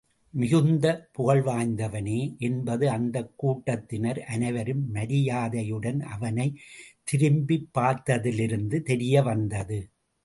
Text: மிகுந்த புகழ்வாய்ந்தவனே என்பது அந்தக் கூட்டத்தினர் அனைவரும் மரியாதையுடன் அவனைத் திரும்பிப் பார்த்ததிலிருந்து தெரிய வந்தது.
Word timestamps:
மிகுந்த 0.33 1.09
புகழ்வாய்ந்தவனே 1.17 2.37
என்பது 2.37 2.89
அந்தக் 2.89 3.33
கூட்டத்தினர் 3.35 4.21
அனைவரும் 4.27 4.91
மரியாதையுடன் 4.91 6.01
அவனைத் 6.01 6.57
திரும்பிப் 7.03 7.69
பார்த்ததிலிருந்து 7.79 8.81
தெரிய 8.81 9.21
வந்தது. 9.21 9.79